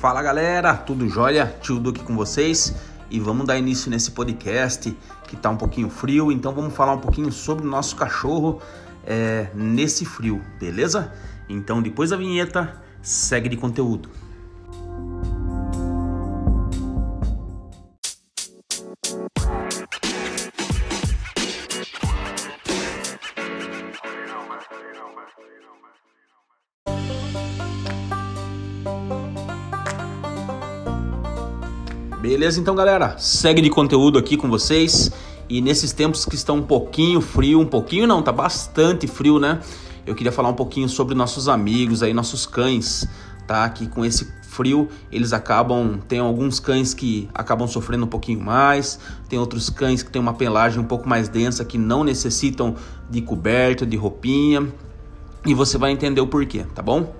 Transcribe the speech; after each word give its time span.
Fala 0.00 0.22
galera, 0.22 0.74
tudo 0.78 1.06
jóia? 1.06 1.54
Tio 1.60 1.78
Du 1.78 1.90
aqui 1.90 2.02
com 2.02 2.16
vocês 2.16 2.74
e 3.10 3.20
vamos 3.20 3.46
dar 3.46 3.58
início 3.58 3.90
nesse 3.90 4.12
podcast 4.12 4.96
que 5.28 5.36
tá 5.36 5.50
um 5.50 5.58
pouquinho 5.58 5.90
frio, 5.90 6.32
então 6.32 6.54
vamos 6.54 6.74
falar 6.74 6.94
um 6.94 7.00
pouquinho 7.00 7.30
sobre 7.30 7.66
o 7.66 7.68
nosso 7.68 7.96
cachorro 7.96 8.62
é, 9.06 9.48
nesse 9.54 10.06
frio, 10.06 10.40
beleza? 10.58 11.12
Então 11.50 11.82
depois 11.82 12.08
da 12.08 12.16
vinheta, 12.16 12.80
segue 13.02 13.50
de 13.50 13.58
conteúdo. 13.58 14.08
Beleza, 32.20 32.60
então 32.60 32.74
galera, 32.74 33.16
segue 33.16 33.62
de 33.62 33.70
conteúdo 33.70 34.18
aqui 34.18 34.36
com 34.36 34.46
vocês. 34.50 35.10
E 35.48 35.62
nesses 35.62 35.90
tempos 35.94 36.26
que 36.26 36.34
estão 36.34 36.56
um 36.56 36.62
pouquinho 36.62 37.18
frio, 37.18 37.58
um 37.58 37.64
pouquinho 37.64 38.06
não, 38.06 38.20
tá 38.20 38.30
bastante 38.30 39.06
frio, 39.06 39.38
né? 39.38 39.58
Eu 40.06 40.14
queria 40.14 40.30
falar 40.30 40.50
um 40.50 40.54
pouquinho 40.54 40.86
sobre 40.86 41.14
nossos 41.14 41.48
amigos 41.48 42.02
aí, 42.02 42.12
nossos 42.12 42.44
cães, 42.44 43.08
tá? 43.46 43.66
Que 43.70 43.86
com 43.86 44.04
esse 44.04 44.30
frio 44.42 44.86
eles 45.10 45.32
acabam, 45.32 45.98
tem 46.06 46.18
alguns 46.18 46.60
cães 46.60 46.92
que 46.92 47.26
acabam 47.32 47.66
sofrendo 47.66 48.04
um 48.04 48.08
pouquinho 48.08 48.38
mais, 48.38 49.00
tem 49.26 49.38
outros 49.38 49.70
cães 49.70 50.02
que 50.02 50.10
têm 50.10 50.20
uma 50.20 50.34
pelagem 50.34 50.78
um 50.78 50.86
pouco 50.86 51.08
mais 51.08 51.26
densa 51.26 51.64
que 51.64 51.78
não 51.78 52.04
necessitam 52.04 52.76
de 53.08 53.22
coberta, 53.22 53.86
de 53.86 53.96
roupinha. 53.96 54.68
E 55.46 55.54
você 55.54 55.78
vai 55.78 55.90
entender 55.90 56.20
o 56.20 56.26
porquê, 56.26 56.66
tá 56.74 56.82
bom? 56.82 57.14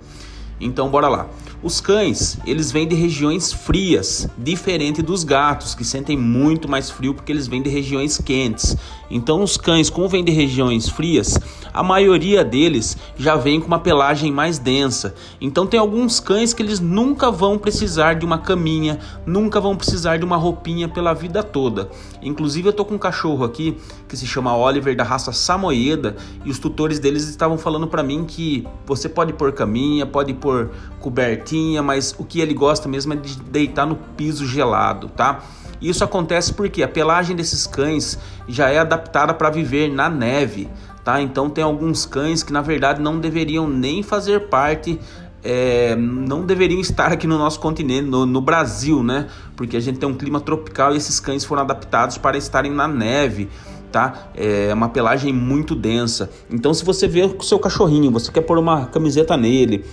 Então 0.60 0.90
bora 0.90 1.08
lá. 1.08 1.26
Os 1.62 1.78
cães, 1.78 2.38
eles 2.46 2.72
vêm 2.72 2.88
de 2.88 2.94
regiões 2.94 3.52
frias, 3.52 4.26
diferente 4.38 5.02
dos 5.02 5.24
gatos, 5.24 5.74
que 5.74 5.84
sentem 5.84 6.16
muito 6.16 6.66
mais 6.66 6.88
frio 6.88 7.12
porque 7.12 7.30
eles 7.30 7.46
vêm 7.46 7.60
de 7.60 7.68
regiões 7.68 8.16
quentes. 8.16 8.74
Então, 9.10 9.42
os 9.42 9.58
cães, 9.58 9.90
como 9.90 10.08
vêm 10.08 10.24
de 10.24 10.32
regiões 10.32 10.88
frias, 10.88 11.38
a 11.74 11.82
maioria 11.82 12.42
deles 12.42 12.96
já 13.14 13.36
vem 13.36 13.60
com 13.60 13.66
uma 13.66 13.78
pelagem 13.78 14.32
mais 14.32 14.58
densa. 14.58 15.14
Então, 15.38 15.66
tem 15.66 15.78
alguns 15.78 16.18
cães 16.18 16.54
que 16.54 16.62
eles 16.62 16.80
nunca 16.80 17.30
vão 17.30 17.58
precisar 17.58 18.14
de 18.14 18.24
uma 18.24 18.38
caminha, 18.38 18.98
nunca 19.26 19.60
vão 19.60 19.76
precisar 19.76 20.16
de 20.16 20.24
uma 20.24 20.38
roupinha 20.38 20.88
pela 20.88 21.12
vida 21.12 21.42
toda. 21.42 21.90
Inclusive, 22.22 22.68
eu 22.68 22.72
tô 22.72 22.86
com 22.86 22.94
um 22.94 22.98
cachorro 22.98 23.44
aqui 23.44 23.76
que 24.08 24.16
se 24.16 24.26
chama 24.26 24.56
Oliver, 24.56 24.96
da 24.96 25.04
raça 25.04 25.30
Samoyeda, 25.30 26.16
e 26.42 26.50
os 26.50 26.58
tutores 26.58 26.98
deles 26.98 27.28
estavam 27.28 27.58
falando 27.58 27.86
para 27.86 28.02
mim 28.02 28.24
que 28.24 28.66
você 28.86 29.10
pode 29.10 29.34
pôr 29.34 29.52
caminha, 29.52 30.06
pode 30.06 30.32
pôr 30.32 30.70
cobertinha 31.00 31.49
mas 31.82 32.14
o 32.18 32.24
que 32.24 32.40
ele 32.40 32.54
gosta 32.54 32.88
mesmo 32.88 33.12
é 33.12 33.16
de 33.16 33.40
deitar 33.40 33.86
no 33.86 33.96
piso 33.96 34.46
gelado, 34.46 35.08
tá? 35.08 35.42
Isso 35.80 36.04
acontece 36.04 36.52
porque 36.52 36.82
a 36.82 36.88
pelagem 36.88 37.34
desses 37.34 37.66
cães 37.66 38.18
já 38.46 38.68
é 38.68 38.78
adaptada 38.78 39.32
para 39.32 39.48
viver 39.48 39.90
na 39.90 40.10
neve, 40.10 40.68
tá? 41.04 41.20
Então 41.22 41.48
tem 41.48 41.64
alguns 41.64 42.04
cães 42.04 42.42
que 42.42 42.52
na 42.52 42.60
verdade 42.60 43.00
não 43.00 43.18
deveriam 43.18 43.66
nem 43.68 44.02
fazer 44.02 44.48
parte 44.48 44.98
é, 45.42 45.96
não 45.96 46.44
deveriam 46.44 46.80
estar 46.80 47.12
aqui 47.12 47.26
no 47.26 47.38
nosso 47.38 47.60
continente, 47.60 48.06
no, 48.06 48.26
no, 48.26 48.40
Brasil, 48.40 49.02
né? 49.02 49.26
Porque 49.56 49.76
a 49.76 49.80
gente 49.80 49.98
tem 49.98 50.08
um 50.08 50.14
clima 50.14 50.40
tropical 50.40 50.92
e 50.92 50.96
esses 50.96 51.18
cães 51.18 51.44
foram 51.44 51.62
adaptados 51.62 52.18
para 52.18 52.36
estarem 52.36 52.70
na 52.70 52.86
neve, 52.86 53.48
tá? 53.90 54.30
É 54.34 54.72
uma 54.74 54.88
pelagem 54.88 55.32
muito 55.32 55.74
densa. 55.74 56.30
Então, 56.50 56.74
se 56.74 56.84
você 56.84 57.08
vê 57.08 57.22
o 57.22 57.42
seu 57.42 57.58
cachorrinho, 57.58 58.10
você 58.10 58.30
quer 58.30 58.42
pôr 58.42 58.58
uma 58.58 58.86
camiseta 58.86 59.36
nele, 59.36 59.84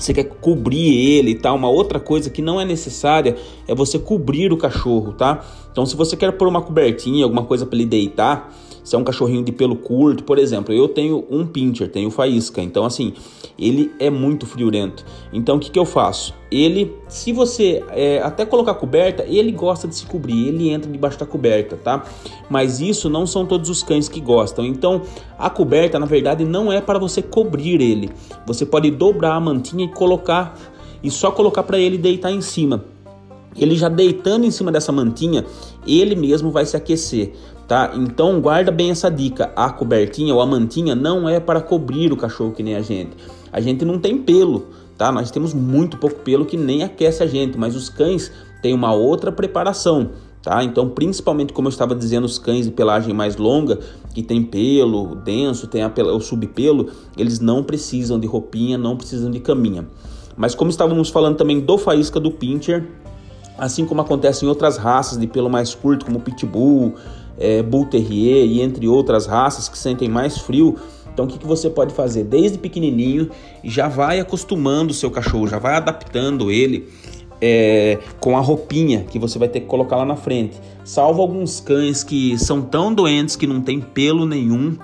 você 0.00 0.14
quer 0.14 0.24
cobrir 0.24 0.94
ele 0.94 1.32
e 1.32 1.34
tal. 1.34 1.56
Uma 1.56 1.68
outra 1.68 2.00
coisa 2.00 2.30
que 2.30 2.42
não 2.42 2.60
é 2.60 2.64
necessária 2.64 3.36
é 3.66 3.74
você 3.74 3.98
cobrir 3.98 4.52
o 4.52 4.56
cachorro, 4.56 5.12
tá? 5.12 5.44
Então, 5.70 5.86
se 5.86 5.96
você 5.96 6.16
quer 6.16 6.32
pôr 6.32 6.48
uma 6.48 6.62
cobertinha, 6.62 7.24
alguma 7.24 7.44
coisa 7.44 7.64
para 7.66 7.76
ele 7.76 7.86
deitar, 7.86 8.52
se 8.82 8.94
é 8.94 8.98
um 8.98 9.04
cachorrinho 9.04 9.42
de 9.42 9.52
pelo 9.52 9.76
curto, 9.76 10.24
por 10.24 10.38
exemplo, 10.38 10.74
eu 10.74 10.88
tenho 10.88 11.24
um 11.30 11.46
pincher, 11.46 11.90
tenho 11.90 12.10
faísca, 12.10 12.60
então 12.62 12.84
assim, 12.84 13.12
ele 13.58 13.92
é 13.98 14.10
muito 14.10 14.46
friorento. 14.46 15.04
Então 15.32 15.56
o 15.56 15.60
que, 15.60 15.70
que 15.70 15.78
eu 15.78 15.84
faço? 15.84 16.34
Ele, 16.50 16.92
se 17.08 17.32
você 17.32 17.84
é, 17.90 18.20
até 18.22 18.44
colocar 18.44 18.74
coberta, 18.74 19.24
ele 19.28 19.52
gosta 19.52 19.86
de 19.86 19.94
se 19.94 20.06
cobrir, 20.06 20.48
ele 20.48 20.70
entra 20.70 20.90
debaixo 20.90 21.18
da 21.18 21.26
coberta, 21.26 21.76
tá? 21.76 22.04
Mas 22.48 22.80
isso 22.80 23.08
não 23.08 23.26
são 23.26 23.46
todos 23.46 23.70
os 23.70 23.82
cães 23.82 24.08
que 24.08 24.20
gostam. 24.20 24.64
Então 24.64 25.02
a 25.38 25.48
coberta, 25.48 25.98
na 25.98 26.06
verdade, 26.06 26.44
não 26.44 26.72
é 26.72 26.80
para 26.80 26.98
você 26.98 27.22
cobrir 27.22 27.80
ele. 27.80 28.10
Você 28.46 28.66
pode 28.66 28.90
dobrar 28.90 29.34
a 29.34 29.40
mantinha 29.40 29.84
e 29.84 29.88
colocar 29.88 30.58
e 31.02 31.10
só 31.10 31.30
colocar 31.30 31.62
para 31.62 31.78
ele 31.78 31.96
deitar 31.96 32.30
em 32.30 32.40
cima. 32.40 32.84
Ele 33.56 33.76
já 33.76 33.88
deitando 33.88 34.46
em 34.46 34.50
cima 34.50 34.70
dessa 34.70 34.92
mantinha, 34.92 35.44
ele 35.86 36.14
mesmo 36.14 36.50
vai 36.50 36.64
se 36.64 36.76
aquecer 36.76 37.32
tá? 37.70 37.92
Então 37.94 38.40
guarda 38.40 38.72
bem 38.72 38.90
essa 38.90 39.08
dica. 39.08 39.52
A 39.54 39.70
cobertinha 39.70 40.34
ou 40.34 40.40
a 40.40 40.46
mantinha 40.46 40.96
não 40.96 41.28
é 41.28 41.38
para 41.38 41.60
cobrir 41.60 42.12
o 42.12 42.16
cachorro 42.16 42.50
que 42.50 42.64
nem 42.64 42.74
a 42.74 42.82
gente. 42.82 43.12
A 43.52 43.60
gente 43.60 43.84
não 43.84 43.96
tem 43.96 44.18
pelo, 44.18 44.66
tá? 44.98 45.12
Nós 45.12 45.30
temos 45.30 45.54
muito 45.54 45.96
pouco 45.96 46.18
pelo 46.18 46.44
que 46.44 46.56
nem 46.56 46.82
aquece 46.82 47.22
a 47.22 47.28
gente, 47.28 47.56
mas 47.56 47.76
os 47.76 47.88
cães 47.88 48.32
têm 48.60 48.74
uma 48.74 48.92
outra 48.92 49.30
preparação. 49.30 50.10
Tá? 50.42 50.64
Então, 50.64 50.88
principalmente 50.88 51.52
como 51.52 51.68
eu 51.68 51.70
estava 51.70 51.94
dizendo, 51.94 52.24
os 52.24 52.40
cães 52.40 52.64
de 52.64 52.72
pelagem 52.72 53.14
mais 53.14 53.36
longa, 53.36 53.78
que 54.12 54.22
tem 54.22 54.42
pelo 54.42 55.14
denso, 55.14 55.68
tem 55.68 55.82
a, 55.82 55.92
o 56.12 56.18
subpelo, 56.18 56.88
eles 57.16 57.38
não 57.38 57.62
precisam 57.62 58.18
de 58.18 58.26
roupinha, 58.26 58.76
não 58.78 58.96
precisam 58.96 59.30
de 59.30 59.38
caminha. 59.38 59.86
Mas 60.36 60.56
como 60.56 60.70
estávamos 60.70 61.08
falando 61.08 61.36
também 61.36 61.60
do 61.60 61.78
faísca 61.78 62.18
do 62.18 62.32
pincher, 62.32 62.88
assim 63.60 63.84
como 63.84 64.00
acontece 64.00 64.44
em 64.44 64.48
outras 64.48 64.76
raças 64.76 65.18
de 65.18 65.26
pelo 65.26 65.50
mais 65.50 65.74
curto, 65.74 66.06
como 66.06 66.18
pitbull, 66.20 66.94
é, 67.38 67.62
Bull 67.62 67.86
Terrier 67.86 68.46
e 68.46 68.60
entre 68.60 68.88
outras 68.88 69.26
raças 69.26 69.68
que 69.68 69.78
sentem 69.78 70.08
mais 70.08 70.38
frio. 70.38 70.76
Então 71.12 71.24
o 71.24 71.28
que, 71.28 71.38
que 71.38 71.46
você 71.46 71.68
pode 71.68 71.92
fazer? 71.92 72.24
Desde 72.24 72.58
pequenininho 72.58 73.30
já 73.62 73.88
vai 73.88 74.20
acostumando 74.20 74.90
o 74.90 74.94
seu 74.94 75.10
cachorro, 75.10 75.46
já 75.46 75.58
vai 75.58 75.74
adaptando 75.74 76.50
ele 76.50 76.88
é, 77.40 77.98
com 78.18 78.36
a 78.36 78.40
roupinha 78.40 79.04
que 79.04 79.18
você 79.18 79.38
vai 79.38 79.48
ter 79.48 79.60
que 79.60 79.66
colocar 79.66 79.96
lá 79.96 80.04
na 80.04 80.16
frente. 80.16 80.56
Salvo 80.84 81.22
alguns 81.22 81.60
cães 81.60 82.02
que 82.02 82.38
são 82.38 82.62
tão 82.62 82.92
doentes 82.92 83.36
que 83.36 83.46
não 83.46 83.60
tem 83.60 83.80
pelo 83.80 84.26
nenhum, 84.26 84.76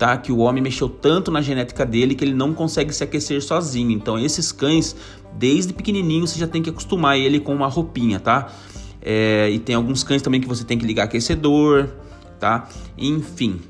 tá? 0.00 0.16
Que 0.16 0.32
o 0.32 0.38
homem 0.38 0.62
mexeu 0.62 0.88
tanto 0.88 1.30
na 1.30 1.42
genética 1.42 1.84
dele 1.84 2.14
que 2.14 2.24
ele 2.24 2.32
não 2.32 2.54
consegue 2.54 2.90
se 2.90 3.04
aquecer 3.04 3.42
sozinho. 3.42 3.90
Então 3.90 4.18
esses 4.18 4.50
cães, 4.50 4.96
desde 5.36 5.74
pequenininho, 5.74 6.26
você 6.26 6.38
já 6.38 6.46
tem 6.46 6.62
que 6.62 6.70
acostumar 6.70 7.18
ele 7.18 7.38
com 7.38 7.54
uma 7.54 7.66
roupinha, 7.66 8.18
tá? 8.18 8.50
É, 9.02 9.50
e 9.50 9.58
tem 9.58 9.74
alguns 9.74 10.02
cães 10.02 10.22
também 10.22 10.40
que 10.40 10.48
você 10.48 10.64
tem 10.64 10.78
que 10.78 10.86
ligar 10.86 11.04
aquecedor, 11.04 11.90
tá? 12.38 12.66
Enfim. 12.96 13.60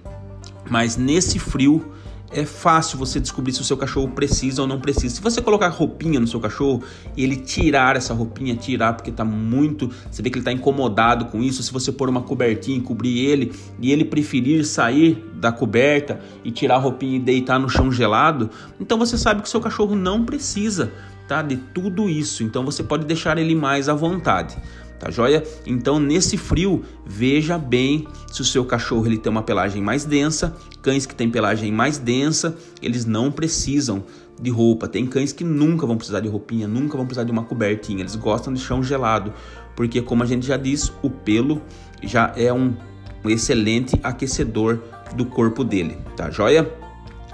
Mas 0.70 0.96
nesse 0.96 1.40
frio 1.40 1.84
é 2.32 2.44
fácil 2.44 2.98
você 2.98 3.18
descobrir 3.18 3.52
se 3.52 3.60
o 3.60 3.64
seu 3.64 3.76
cachorro 3.76 4.08
precisa 4.08 4.62
ou 4.62 4.68
não 4.68 4.80
precisa. 4.80 5.16
Se 5.16 5.20
você 5.20 5.42
colocar 5.42 5.68
roupinha 5.68 6.20
no 6.20 6.26
seu 6.26 6.38
cachorro 6.38 6.82
e 7.16 7.24
ele 7.24 7.36
tirar 7.36 7.96
essa 7.96 8.14
roupinha, 8.14 8.54
tirar 8.54 8.94
porque 8.94 9.10
tá 9.10 9.24
muito, 9.24 9.90
você 10.10 10.22
vê 10.22 10.30
que 10.30 10.38
ele 10.38 10.44
tá 10.44 10.52
incomodado 10.52 11.26
com 11.26 11.42
isso, 11.42 11.62
se 11.62 11.72
você 11.72 11.90
pôr 11.90 12.08
uma 12.08 12.22
cobertinha 12.22 12.78
e 12.78 12.80
cobrir 12.80 13.18
ele 13.18 13.52
e 13.80 13.90
ele 13.90 14.04
preferir 14.04 14.64
sair 14.64 15.24
da 15.34 15.50
coberta 15.50 16.20
e 16.44 16.50
tirar 16.50 16.76
a 16.76 16.78
roupinha 16.78 17.16
e 17.16 17.20
deitar 17.20 17.58
no 17.58 17.68
chão 17.68 17.90
gelado, 17.90 18.50
então 18.78 18.98
você 18.98 19.18
sabe 19.18 19.42
que 19.42 19.48
o 19.48 19.50
seu 19.50 19.60
cachorro 19.60 19.96
não 19.96 20.24
precisa, 20.24 20.92
tá, 21.26 21.42
de 21.42 21.56
tudo 21.56 22.08
isso. 22.08 22.44
Então 22.44 22.64
você 22.64 22.82
pode 22.82 23.06
deixar 23.06 23.38
ele 23.38 23.54
mais 23.54 23.88
à 23.88 23.94
vontade 23.94 24.56
tá 25.00 25.10
joia? 25.10 25.42
Então 25.66 25.98
nesse 25.98 26.36
frio, 26.36 26.84
veja 27.04 27.58
bem 27.58 28.06
se 28.30 28.42
o 28.42 28.44
seu 28.44 28.64
cachorro 28.64 29.06
ele 29.06 29.18
tem 29.18 29.32
uma 29.32 29.42
pelagem 29.42 29.82
mais 29.82 30.04
densa, 30.04 30.54
cães 30.82 31.06
que 31.06 31.14
têm 31.14 31.30
pelagem 31.30 31.72
mais 31.72 31.98
densa, 31.98 32.56
eles 32.80 33.06
não 33.06 33.32
precisam 33.32 34.04
de 34.40 34.50
roupa. 34.50 34.86
Tem 34.86 35.06
cães 35.06 35.32
que 35.32 35.42
nunca 35.42 35.86
vão 35.86 35.96
precisar 35.96 36.20
de 36.20 36.28
roupinha, 36.28 36.68
nunca 36.68 36.96
vão 36.96 37.06
precisar 37.06 37.24
de 37.24 37.32
uma 37.32 37.42
cobertinha, 37.42 38.00
eles 38.00 38.14
gostam 38.14 38.52
de 38.52 38.60
chão 38.60 38.82
gelado, 38.82 39.32
porque 39.74 40.02
como 40.02 40.22
a 40.22 40.26
gente 40.26 40.46
já 40.46 40.58
disse, 40.58 40.92
o 41.02 41.08
pelo 41.08 41.62
já 42.02 42.32
é 42.36 42.52
um, 42.52 42.74
um 43.24 43.30
excelente 43.30 43.98
aquecedor 44.02 44.78
do 45.14 45.24
corpo 45.24 45.64
dele, 45.64 45.96
tá 46.14 46.30
joia? 46.30 46.70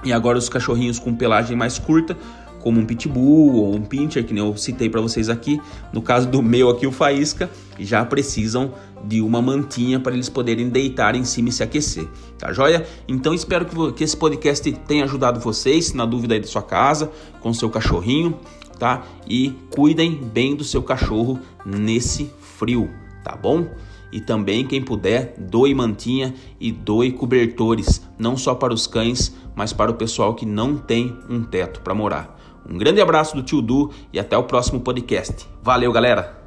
E 0.04 0.12
agora 0.12 0.38
os 0.38 0.48
cachorrinhos 0.48 0.98
com 0.98 1.14
pelagem 1.14 1.56
mais 1.56 1.78
curta, 1.78 2.16
como 2.60 2.80
um 2.80 2.86
pitbull 2.86 3.54
ou 3.54 3.74
um 3.74 3.82
pincher, 3.82 4.24
que 4.24 4.34
nem 4.34 4.44
eu 4.44 4.56
citei 4.56 4.88
para 4.88 5.00
vocês 5.00 5.28
aqui. 5.28 5.60
No 5.92 6.02
caso 6.02 6.28
do 6.28 6.42
meu 6.42 6.68
aqui, 6.70 6.86
o 6.86 6.92
faísca, 6.92 7.50
já 7.78 8.04
precisam 8.04 8.72
de 9.04 9.20
uma 9.20 9.40
mantinha 9.40 10.00
para 10.00 10.14
eles 10.14 10.28
poderem 10.28 10.68
deitar 10.68 11.14
em 11.14 11.24
cima 11.24 11.48
e 11.48 11.52
se 11.52 11.62
aquecer, 11.62 12.08
tá 12.38 12.52
joia? 12.52 12.86
Então 13.06 13.32
espero 13.32 13.64
que, 13.66 13.92
que 13.92 14.04
esse 14.04 14.16
podcast 14.16 14.72
tenha 14.86 15.04
ajudado 15.04 15.38
vocês, 15.40 15.92
na 15.92 16.04
dúvida 16.04 16.34
aí 16.34 16.40
da 16.40 16.46
sua 16.46 16.62
casa, 16.62 17.10
com 17.40 17.52
seu 17.52 17.70
cachorrinho, 17.70 18.38
tá? 18.78 19.04
E 19.28 19.54
cuidem 19.70 20.14
bem 20.14 20.56
do 20.56 20.64
seu 20.64 20.82
cachorro 20.82 21.38
nesse 21.64 22.30
frio, 22.40 22.90
tá 23.22 23.36
bom? 23.36 23.66
E 24.12 24.20
também, 24.20 24.66
quem 24.66 24.80
puder, 24.80 25.34
doe 25.36 25.74
mantinha 25.74 26.34
e 26.60 26.70
doe 26.70 27.12
cobertores, 27.12 28.02
não 28.18 28.36
só 28.36 28.54
para 28.54 28.72
os 28.72 28.86
cães, 28.86 29.34
mas 29.54 29.72
para 29.72 29.90
o 29.90 29.94
pessoal 29.94 30.34
que 30.34 30.46
não 30.46 30.76
tem 30.76 31.16
um 31.28 31.42
teto 31.42 31.80
para 31.80 31.94
morar. 31.94 32.36
Um 32.68 32.78
grande 32.78 33.00
abraço 33.00 33.36
do 33.36 33.42
tio 33.42 33.62
Du 33.62 33.90
e 34.12 34.18
até 34.18 34.36
o 34.36 34.44
próximo 34.44 34.80
podcast. 34.80 35.46
Valeu, 35.62 35.92
galera! 35.92 36.45